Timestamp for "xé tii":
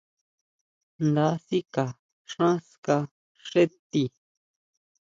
3.47-4.09